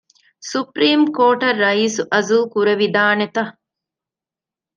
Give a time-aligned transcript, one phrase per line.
[0.49, 3.43] ސުޕްރީމް ކޯޓަށް ރައީސް އަޒުލް ކުރެވިދާނެތަ؟